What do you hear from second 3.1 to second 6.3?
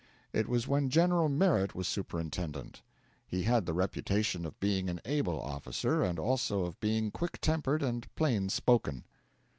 He had the reputation of being an able officer, and